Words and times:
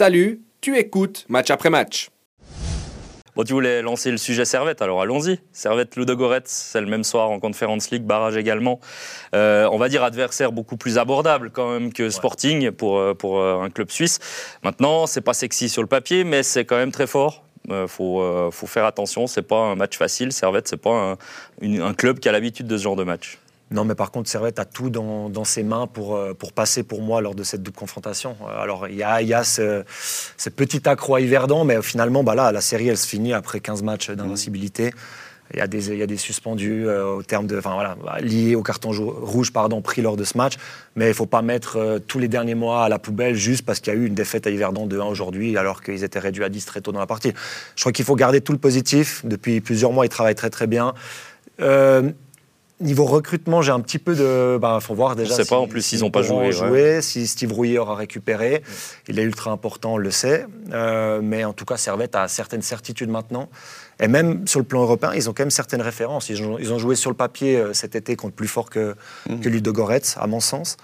Salut, 0.00 0.40
tu 0.62 0.78
écoutes 0.78 1.26
match 1.28 1.50
après 1.50 1.68
match. 1.68 2.08
Bon, 3.36 3.44
tu 3.44 3.52
voulais 3.52 3.82
lancer 3.82 4.10
le 4.10 4.16
sujet 4.16 4.46
Servette, 4.46 4.80
alors 4.80 5.02
allons-y. 5.02 5.40
Servette 5.52 5.94
Ludogorets, 5.94 6.44
c'est 6.46 6.80
le 6.80 6.86
même 6.86 7.04
soir 7.04 7.28
en 7.28 7.38
Conference 7.38 7.90
League, 7.90 8.04
barrage 8.04 8.34
également. 8.38 8.80
Euh, 9.34 9.68
on 9.70 9.76
va 9.76 9.90
dire 9.90 10.02
adversaire 10.02 10.52
beaucoup 10.52 10.78
plus 10.78 10.96
abordable 10.96 11.50
quand 11.50 11.70
même 11.70 11.92
que 11.92 12.08
Sporting 12.08 12.70
pour, 12.70 12.98
euh, 12.98 13.12
pour 13.12 13.40
euh, 13.40 13.60
un 13.60 13.68
club 13.68 13.90
suisse. 13.90 14.20
Maintenant, 14.64 15.06
c'est 15.06 15.20
pas 15.20 15.34
sexy 15.34 15.68
sur 15.68 15.82
le 15.82 15.88
papier, 15.88 16.24
mais 16.24 16.42
c'est 16.44 16.64
quand 16.64 16.78
même 16.78 16.92
très 16.92 17.06
fort. 17.06 17.44
Il 17.68 17.84
faut, 17.86 18.50
faut, 18.50 18.66
faire 18.66 18.86
attention, 18.86 19.26
c'est 19.26 19.42
pas 19.42 19.58
un 19.58 19.74
match 19.74 19.98
facile. 19.98 20.32
Servette, 20.32 20.66
c'est 20.66 20.78
pas 20.78 21.18
un, 21.62 21.80
un 21.82 21.92
club 21.92 22.20
qui 22.20 22.28
a 22.30 22.32
l'habitude 22.32 22.66
de 22.66 22.78
ce 22.78 22.84
genre 22.84 22.96
de 22.96 23.04
match. 23.04 23.38
Non, 23.70 23.84
mais 23.84 23.94
par 23.94 24.10
contre, 24.10 24.28
Servette 24.28 24.58
a 24.58 24.64
tout 24.64 24.90
dans, 24.90 25.44
ses 25.44 25.62
mains 25.62 25.86
pour, 25.86 26.16
euh, 26.16 26.34
pour 26.34 26.52
passer 26.52 26.82
pour 26.82 27.02
moi 27.02 27.20
lors 27.20 27.36
de 27.36 27.44
cette 27.44 27.62
double 27.62 27.76
confrontation. 27.76 28.36
Euh, 28.42 28.62
alors, 28.62 28.88
il 28.88 28.96
y 28.96 29.04
a, 29.04 29.22
y 29.22 29.32
a 29.32 29.44
ce, 29.44 29.84
petit 30.56 30.88
accro 30.88 31.14
à 31.14 31.20
Yverdon, 31.20 31.64
mais 31.64 31.80
finalement, 31.80 32.24
bah 32.24 32.34
là, 32.34 32.50
la 32.50 32.60
série, 32.60 32.88
elle 32.88 32.98
se 32.98 33.06
finit 33.06 33.32
après 33.32 33.60
15 33.60 33.82
matchs 33.82 34.10
d'invincibilité. 34.10 34.92
Il 35.52 35.58
y, 35.58 35.62
a 35.62 35.66
des, 35.66 35.96
y 35.96 36.02
a 36.02 36.06
des 36.06 36.16
suspendus 36.16 36.86
euh, 36.86 37.16
au 37.16 37.22
terme 37.24 37.48
de, 37.48 37.58
enfin, 37.58 37.74
voilà, 37.74 37.96
liés 38.20 38.54
au 38.54 38.62
carton 38.62 38.92
rouge 38.92 39.52
pardon, 39.52 39.82
pris 39.82 40.00
lors 40.00 40.16
de 40.16 40.22
ce 40.22 40.36
match. 40.36 40.54
Mais 40.94 41.06
il 41.06 41.08
ne 41.08 41.14
faut 41.14 41.26
pas 41.26 41.42
mettre 41.42 42.00
tous 42.06 42.20
les 42.20 42.28
derniers 42.28 42.54
mois 42.54 42.84
à 42.84 42.88
la 42.88 43.00
poubelle 43.00 43.34
juste 43.34 43.64
parce 43.64 43.80
qu'il 43.80 43.92
y 43.92 43.96
a 43.96 43.98
eu 43.98 44.06
une 44.06 44.14
défaite 44.14 44.46
à 44.46 44.50
Yverdon 44.50 44.86
de 44.86 44.98
1 44.98 45.04
aujourd'hui, 45.04 45.56
alors 45.56 45.82
qu'ils 45.82 46.04
étaient 46.04 46.20
réduits 46.20 46.44
à 46.44 46.48
10 46.48 46.64
très 46.66 46.80
tôt 46.80 46.92
dans 46.92 47.00
la 47.00 47.06
partie. 47.06 47.32
Je 47.74 47.82
crois 47.82 47.90
qu'il 47.90 48.04
faut 48.04 48.14
garder 48.16 48.40
tout 48.40 48.52
le 48.52 48.58
positif. 48.58 49.22
Depuis 49.24 49.60
plusieurs 49.60 49.92
mois, 49.92 50.06
ils 50.06 50.10
travaillent 50.10 50.36
très 50.36 50.50
très 50.50 50.68
bien. 50.68 50.94
Niveau 52.80 53.04
recrutement, 53.04 53.60
j'ai 53.60 53.72
un 53.72 53.80
petit 53.80 53.98
peu 53.98 54.14
de. 54.14 54.54
Il 54.56 54.60
bah, 54.60 54.78
faut 54.80 54.94
voir 54.94 55.14
déjà. 55.14 55.34
On 55.34 55.38
ne 55.38 55.42
sait 55.42 55.48
pas 55.48 55.58
en 55.58 55.68
plus 55.68 55.82
s'ils 55.82 56.00
n'ont 56.00 56.10
pas 56.10 56.22
joué. 56.22 56.50
joué 56.50 57.02
Si 57.02 57.26
Steve 57.26 57.52
Rouillet 57.52 57.78
aura 57.78 57.94
récupéré. 57.94 58.62
Il 59.06 59.18
est 59.18 59.22
ultra 59.22 59.50
important, 59.50 59.94
on 59.94 59.98
le 59.98 60.10
sait. 60.10 60.46
Euh, 60.72 61.20
mais 61.22 61.44
en 61.44 61.52
tout 61.52 61.66
cas, 61.66 61.76
Servette 61.76 62.14
a 62.14 62.26
certaines 62.28 62.62
certitudes 62.62 63.10
maintenant. 63.10 63.50
Et 64.02 64.08
même 64.08 64.46
sur 64.46 64.60
le 64.60 64.64
plan 64.64 64.80
européen, 64.80 65.12
ils 65.14 65.28
ont 65.28 65.34
quand 65.34 65.42
même 65.42 65.50
certaines 65.50 65.82
références. 65.82 66.30
Ils 66.30 66.42
ont, 66.42 66.58
ils 66.58 66.72
ont 66.72 66.78
joué 66.78 66.96
sur 66.96 67.10
le 67.10 67.16
papier 67.16 67.56
euh, 67.56 67.74
cet 67.74 67.94
été 67.94 68.16
contre 68.16 68.34
plus 68.34 68.48
fort 68.48 68.70
que, 68.70 68.94
mmh. 69.28 69.40
que 69.40 69.48
Ludogorets, 69.50 70.00
à 70.16 70.26
mon 70.26 70.40
sens. 70.40 70.78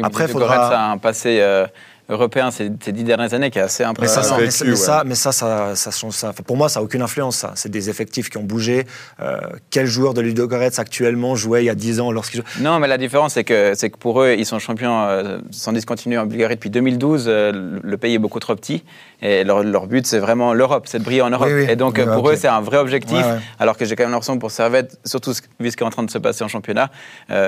Après, 0.00 0.28
faudra... 0.28 0.68
a 0.68 0.92
un 0.92 0.98
passé. 0.98 1.40
Euh, 1.40 1.66
européen 2.08 2.50
ces, 2.50 2.68
dix 2.68 3.04
dernières 3.04 3.34
années 3.34 3.50
qui 3.50 3.58
est 3.58 3.62
assez 3.62 3.84
impressionnant. 3.84 4.36
Mais 4.38 4.50
ça, 4.50 4.64
mais, 4.64 4.76
ça, 4.76 5.02
mais 5.06 5.14
ça, 5.14 5.32
ça, 5.32 5.74
ça, 5.74 6.32
pour 6.46 6.56
moi, 6.56 6.68
ça 6.68 6.80
n'a 6.80 6.84
aucune 6.84 7.02
influence. 7.02 7.36
Ça. 7.36 7.52
C'est 7.54 7.70
des 7.70 7.90
effectifs 7.90 8.28
qui 8.28 8.38
ont 8.38 8.42
bougé. 8.42 8.86
Euh, 9.20 9.40
quel 9.70 9.86
joueur 9.86 10.14
de 10.14 10.20
Ludo 10.20 10.46
Goretz 10.46 10.78
actuellement 10.78 11.34
jouait 11.34 11.62
il 11.62 11.66
y 11.66 11.70
a 11.70 11.74
dix 11.74 12.00
ans 12.00 12.12
lorsqu'il 12.12 12.40
jouait 12.40 12.62
Non, 12.62 12.78
mais 12.78 12.88
la 12.88 12.98
différence, 12.98 13.34
c'est 13.34 13.44
que, 13.44 13.72
c'est 13.74 13.90
que 13.90 13.96
pour 13.96 14.22
eux, 14.22 14.34
ils 14.38 14.46
sont 14.46 14.58
champions 14.58 15.02
euh, 15.02 15.38
sans 15.50 15.72
discontinuer 15.72 16.18
en 16.18 16.26
Bulgarie 16.26 16.56
depuis 16.56 16.70
2012. 16.70 17.24
Euh, 17.26 17.78
le 17.82 17.96
pays 17.96 18.14
est 18.14 18.18
beaucoup 18.18 18.40
trop 18.40 18.54
petit. 18.54 18.84
Et 19.22 19.44
leur, 19.44 19.62
leur 19.62 19.86
but, 19.86 20.06
c'est 20.06 20.18
vraiment 20.18 20.52
l'Europe, 20.52 20.84
c'est 20.86 20.98
de 20.98 21.04
briller 21.04 21.22
en 21.22 21.30
Europe. 21.30 21.48
Et 21.48 21.76
donc, 21.76 22.02
pour 22.04 22.28
eux, 22.28 22.36
c'est 22.36 22.48
un 22.48 22.60
vrai 22.60 22.78
objectif. 22.78 23.24
Alors 23.58 23.76
que 23.76 23.84
j'ai 23.84 23.96
quand 23.96 24.04
même 24.04 24.12
l'impression 24.12 24.38
pour 24.38 24.50
Servette, 24.50 24.98
surtout 25.04 25.32
vu 25.60 25.70
ce 25.70 25.76
qui 25.76 25.82
est 25.82 25.86
en 25.86 25.90
train 25.90 26.02
de 26.02 26.10
se 26.10 26.18
passer 26.18 26.44
en 26.44 26.48
championnat, 26.48 26.90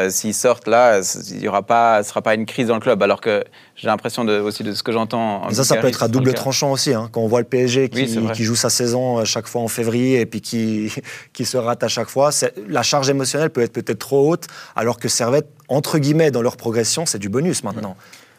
s'ils 0.09 0.35
sortent 0.35 0.69
là, 0.69 1.01
il 1.31 1.43
y 1.43 1.49
aura 1.49 1.63
pas, 1.63 2.03
ce 2.03 2.09
ne 2.09 2.11
sera 2.11 2.23
pas 2.23 2.35
une 2.35 2.47
crise 2.47 2.69
dans 2.69 2.75
le 2.75 2.81
club. 2.81 3.03
Alors 3.03 3.21
que 3.21 3.45
j'ai 3.77 3.89
l'impression 3.89 4.25
de, 4.25 4.39
aussi 4.39 4.63
de 4.63 4.73
ce 4.73 4.83
que 4.83 4.93
j'entends. 4.93 5.51
Ça, 5.53 5.65
ça 5.65 5.77
peut 5.77 5.89
être 5.89 6.03
à 6.03 6.09
double 6.09 6.33
tranchant 6.35 6.73
aussi. 6.73 6.95
Hein. 6.95 7.09
quand 7.11 7.21
on 7.21 7.27
voit 7.27 7.41
le 7.41 7.47
PSG 7.47 7.89
qui, 7.89 8.45
joue 8.45 8.55
sa 8.55 8.71
saison 8.71 9.19
euh, 9.19 9.25
chaque 9.25 9.47
fois 9.47 9.63
en 9.63 9.69
février 9.69 10.21
et 10.21 10.27
puis 10.27 10.41
qui, 10.41 10.93
qui 11.33 11.45
se 11.45 11.57
rate 11.57 11.83
à 11.83 11.89
chaque 11.89 12.09
fois, 12.09 12.31
la 12.69 12.83
charge 12.83 13.09
émotionnelle 13.09 13.51
peut 13.51 13.63
être 13.63 13.73
peut-être 13.73 13.99
trop 13.99 14.31
haute, 14.31 14.47
alors 14.77 14.99
que 14.99 15.09
Servette, 15.09 15.49
entre 15.69 15.99
guillemets, 15.99 16.31
dans 16.31 16.43
leur 16.43 16.57
progression, 16.57 17.07
c'est 17.07 17.19
du 17.19 17.29
bonus 17.29 17.65
maintenant. 17.65 17.97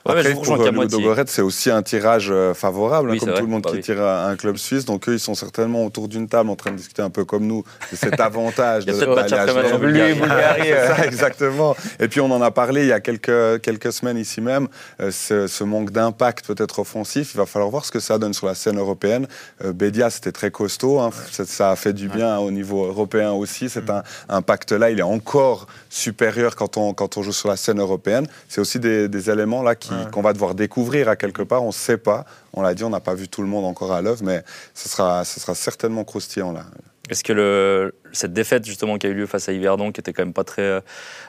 Après, 0.08 0.34
pour 0.34 0.62
euh, 0.62 1.24
c'est 1.26 1.42
aussi 1.42 1.72
un 1.72 1.82
tirage 1.82 2.30
euh, 2.30 2.54
favorable, 2.54 3.12
hein, 3.12 3.18
comme 3.20 3.34
tout 3.34 3.42
le 3.42 3.48
monde 3.48 3.64
bah 3.64 3.72
qui 3.72 3.80
tire 3.80 4.04
à 4.04 4.28
un 4.28 4.36
club 4.36 4.58
suisse. 4.58 4.86
Donc 4.86 5.10
eux, 5.10 5.14
ils 5.14 5.20
sont 5.20 5.34
certainement 5.34 5.84
autour 5.84 6.08
d'une 6.08 6.28
table 6.28 6.52
en 6.52 6.56
train 6.56 6.70
de 6.70 6.76
discuter 6.76 7.02
un 7.02 7.10
peu 7.10 7.26
comme 7.26 7.48
nous 7.48 7.64
de 7.92 7.98
cet 7.98 8.20
avantage. 8.20 8.86
de 8.86 8.94
de 8.94 9.78
Bulgarie. 9.78 10.70
ça, 10.70 11.06
exactement. 11.06 11.76
Et 12.00 12.08
puis 12.08 12.22
on 12.22 12.30
en 12.30 12.42
a 12.44 12.52
parlé 12.52 12.82
il 12.84 12.88
y 12.88 12.92
a 12.92 13.00
quelques, 13.00 13.62
quelques 13.62 13.92
semaines 13.92 14.18
ici 14.18 14.42
même. 14.42 14.68
Euh, 15.02 15.10
ce, 15.10 15.64
manque 15.64 15.90
d'impact 15.90 16.46
peut-être 16.46 16.78
offensif, 16.78 17.32
il 17.34 17.38
va 17.38 17.48
falloir 17.48 17.72
voir 17.72 17.84
ce 17.84 17.92
que 17.92 18.00
ça 18.00 18.20
donne 18.20 18.34
sur 18.34 18.46
la 18.46 18.54
scène 18.54 18.78
européenne. 18.78 19.28
Bédia, 19.64 20.12
c'était 20.12 20.32
très 20.32 20.52
costaud. 20.52 21.00
Hein. 21.00 21.10
Ça, 21.32 21.72
a 21.72 21.76
fait 21.76 21.94
du 21.94 22.10
bien 22.10 22.38
au 22.38 22.52
niveau 22.52 22.86
européen 22.86 23.32
aussi. 23.32 23.70
Cet 23.70 23.90
mm. 23.90 24.04
impact-là, 24.30 24.92
il 24.92 25.00
est 25.00 25.04
encore 25.04 25.66
supérieur 25.90 26.56
quand 26.56 26.78
on, 26.78 26.94
quand 26.94 27.18
on 27.18 27.24
joue 27.24 27.34
sur 27.34 27.50
la 27.50 27.58
scène 27.58 27.80
européenne. 27.80 28.28
C'est 28.48 28.62
aussi 28.62 28.80
des, 28.80 29.08
des 29.08 29.32
éléments 29.32 29.64
là 29.64 29.74
qui 29.74 29.95
qu'on 30.12 30.22
va 30.22 30.34
devoir 30.34 30.56
découvrir 30.56 31.10
à 31.10 31.16
quelque 31.16 31.42
part. 31.42 31.64
On 31.64 31.68
ne 31.68 31.72
sait 31.72 31.98
pas. 31.98 32.26
On 32.54 32.62
l'a 32.62 32.74
dit, 32.74 32.84
on 32.84 32.90
n'a 32.90 33.00
pas 33.00 33.16
vu 33.16 33.28
tout 33.28 33.42
le 33.42 33.48
monde 33.48 33.66
encore 33.66 33.92
à 33.92 34.02
l'œuvre, 34.02 34.24
mais 34.24 34.44
ce 34.74 34.90
sera, 34.90 35.26
ce 35.26 35.40
sera 35.40 35.56
certainement 35.56 36.04
croustillant 36.04 36.52
là. 36.52 36.66
Est-ce 37.10 37.24
que 37.24 37.34
le, 37.34 37.94
cette 38.14 38.34
défaite 38.34 38.66
justement 38.66 38.98
qui 38.98 39.06
a 39.08 39.10
eu 39.10 39.14
lieu 39.14 39.28
face 39.28 39.48
à 39.48 39.54
Yverdon, 39.54 39.92
qui 39.92 40.00
était 40.00 40.12
quand 40.12 40.24
même 40.24 40.34
pas 40.34 40.44
très, 40.44 40.82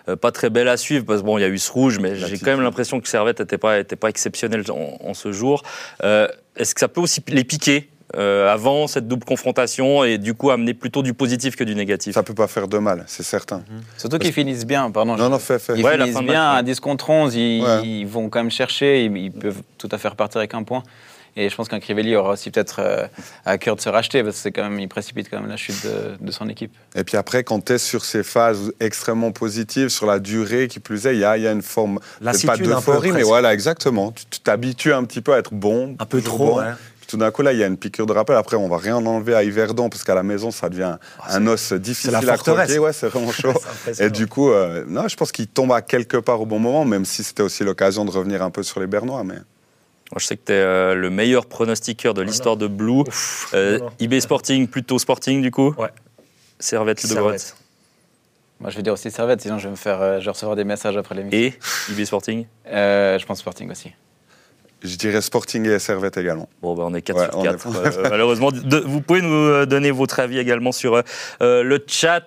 euh, 0.09 0.17
pas 0.21 0.33
très 0.33 0.49
belle 0.49 0.69
à 0.69 0.77
suivre, 0.77 1.05
parce 1.05 1.21
que 1.21 1.27
bon, 1.27 1.37
il 1.39 1.43
y 1.43 1.45
a 1.45 1.49
eu 1.49 1.59
ce 1.59 1.71
rouge, 1.71 1.99
mais 1.99 2.17
j'ai 2.17 2.39
quand 2.39 2.51
même 2.51 2.63
l'impression 2.63 3.01
que 3.01 3.09
Servette 3.09 3.41
n'était 3.41 3.59
pas, 3.59 3.79
était 3.79 3.97
pas 3.97 4.09
exceptionnel 4.09 4.65
en, 4.71 5.15
ce 5.15 5.33
jour. 5.33 5.63
Euh, 6.03 6.29
est-ce 6.57 6.75
que 6.75 6.81
ça 6.81 6.89
peut 6.89 7.01
aussi 7.01 7.23
les 7.29 7.45
piquer? 7.45 7.91
Euh, 8.15 8.53
avant 8.53 8.87
cette 8.87 9.09
double 9.09 9.25
confrontation 9.25 10.05
et 10.05 10.19
du 10.19 10.33
coup 10.35 10.51
amener 10.51 10.75
plutôt 10.75 11.03
du 11.03 11.13
positif 11.13 11.57
que 11.57 11.65
du 11.65 11.75
négatif. 11.75 12.15
Ça 12.15 12.23
peut 12.23 12.35
pas 12.35 12.47
faire 12.47 12.69
de 12.69 12.79
mal, 12.79 13.03
c'est 13.09 13.25
certain. 13.25 13.57
Mhm. 13.57 13.83
Surtout 13.97 14.19
qu'ils 14.19 14.33
finissent 14.33 14.65
bien, 14.65 14.91
pardon. 14.93 15.17
Non, 15.17 15.29
non, 15.29 15.41
fait, 15.41 15.59
fait. 15.59 15.75
Ils 15.77 15.85
finissent 15.87 16.23
bien 16.23 16.53
à 16.53 16.63
10 16.63 16.79
contre 16.79 17.11
11, 17.11 17.35
ils, 17.35 18.07
vont 18.07 18.29
quand 18.29 18.39
même 18.39 18.51
chercher, 18.51 19.05
ils, 19.05 19.33
peuvent 19.33 19.63
tout 19.77 19.89
à 19.91 19.99
fait 19.99 20.07
repartir 20.07 20.39
avec 20.39 20.55
un 20.55 20.63
point. 20.63 20.85
Et 21.39 21.51
je 21.51 21.55
pense 21.57 21.69
qu'un 21.69 21.81
Crivelli 21.81 22.15
aura 22.17 22.31
aussi 22.31 22.51
peut-être 22.51 22.77
euh, 22.79 23.07
à 23.45 23.59
cœur 23.59 23.77
de 23.77 23.81
se 23.83 23.91
racheter 23.91 24.23
parce 24.23 24.37
que 24.37 24.43
c'est 24.43 24.53
quand 24.53 24.63
même, 24.63 24.81
il 24.81 24.89
précipite 24.89 25.29
quand 25.29 25.39
même 25.39 25.51
la 25.51 25.59
chute 25.59 25.87
de, 26.21 26.31
son 26.31 26.49
équipe. 26.49 26.73
Et 26.95 27.05
puis 27.05 27.19
après, 27.19 27.45
quand 27.45 27.63
tu 27.63 27.75
es 27.75 27.79
sur 27.79 28.05
ces 28.05 28.23
phases 28.23 28.73
extrêmement 28.81 29.33
positives, 29.33 29.89
sur 29.89 30.07
la 30.07 30.19
durée 30.19 30.69
qui 30.69 30.81
plus 30.81 31.07
est, 31.07 31.15
il 31.15 31.21
y 31.21 31.25
a, 31.25 31.37
y 31.37 31.47
a, 31.47 31.53
une 31.53 31.61
forme, 31.61 31.99
pas 32.23 32.57
d'euphorie, 32.57 33.13
mais 33.13 33.23
voilà, 33.23 33.53
exactement. 33.53 34.13
Tu 34.31 34.41
t'habitues 34.41 34.95
un 34.95 35.05
petit 35.05 35.21
peu 35.21 35.35
à 35.35 35.39
être 35.39 35.53
bon. 35.53 35.97
Un 35.99 36.07
peu 36.07 36.23
trop, 36.23 36.61
tout 37.07 37.17
d'un 37.17 37.31
coup, 37.31 37.43
là, 37.43 37.53
il 37.53 37.59
y 37.59 37.63
a 37.63 37.67
une 37.67 37.77
piqûre 37.77 38.07
de 38.07 38.13
rappel. 38.13 38.37
Après, 38.37 38.57
on 38.57 38.69
va 38.69 38.79
rien 38.79 38.97
enlever 38.97 39.35
à 39.35 39.45
Yverdon, 39.45 39.89
parce 39.89 40.03
qu'à 40.03 40.15
la 40.15 40.23
maison, 40.23 40.51
ça 40.51 40.69
devient 40.69 40.97
ah, 41.21 41.37
un 41.37 41.47
os 41.47 41.73
difficile 41.73 42.15
à 42.15 42.21
croquer. 42.37 42.79
Ouais, 42.79 42.93
c'est 42.93 43.09
vraiment 43.09 43.33
chaud. 43.33 43.53
et 43.99 44.11
du 44.11 44.27
coup, 44.27 44.51
euh, 44.51 44.85
non, 44.89 45.09
je 45.09 45.17
pense 45.17 45.33
qu'il 45.33 45.47
tombe 45.47 45.73
à 45.73 45.83
quelque 45.83 46.17
part 46.17 46.41
au 46.41 46.47
bon 46.47 46.59
moment, 46.59 46.85
même 46.85 47.05
si 47.05 47.23
c'était 47.23 47.43
aussi 47.43 47.65
l'occasion 47.65 48.05
de 48.05 48.11
revenir 48.11 48.43
un 48.43 48.51
peu 48.51 48.63
sur 48.63 48.81
les 48.81 48.87
Bernois. 48.87 49.23
Mais... 49.25 49.37
je 50.17 50.25
sais 50.25 50.37
que 50.37 50.47
tu 50.47 50.53
es 50.53 50.57
euh, 50.57 50.95
le 50.95 51.11
meilleur 51.11 51.47
pronostiqueur 51.47 52.15
de 52.15 52.23
l'histoire 52.23 52.57
de 52.57 52.67
Blue. 52.67 53.05
Euh, 53.55 53.79
IB 54.01 54.21
Sporting, 54.21 54.67
plutôt 54.67 54.99
Sporting, 54.99 55.43
du 55.43 55.51
coup 55.51 55.75
Ouais. 55.79 55.91
Servette, 56.59 57.07
de 57.07 57.15
Grotte. 57.15 57.57
Moi, 58.59 58.71
je 58.71 58.77
vais 58.77 58.83
dire 58.83 58.95
aussi 58.95 59.11
Servette, 59.11 59.43
sinon 59.43 59.59
je 59.59 59.65
vais, 59.65 59.73
me 59.73 59.77
faire, 59.77 60.19
je 60.19 60.25
vais 60.25 60.31
recevoir 60.31 60.57
des 60.57 60.65
messages 60.65 60.97
après 60.97 61.15
l'émission. 61.15 61.39
Et 61.39 61.93
IB 61.93 62.05
Sporting 62.07 62.47
Je 62.65 63.25
pense 63.27 63.39
Sporting 63.41 63.71
aussi. 63.71 63.93
Je 64.87 64.97
dirais 64.97 65.21
Sporting 65.21 65.67
et 65.67 65.79
Servette 65.79 66.17
également. 66.17 66.49
Bon, 66.63 66.75
ben 66.75 66.85
on 66.85 66.95
est 66.95 67.03
4 67.03 67.33
sur 67.33 67.43
4. 67.43 67.67
Euh, 67.77 68.09
malheureusement, 68.09 68.51
vous 68.85 69.01
pouvez 69.01 69.21
nous 69.21 69.35
euh, 69.35 69.67
donner 69.67 69.91
votre 69.91 70.19
avis 70.21 70.39
également 70.39 70.73
sur 70.73 71.03
euh, 71.43 71.63
le 71.63 71.85
chat. 71.87 72.23